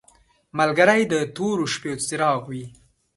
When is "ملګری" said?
0.57-1.01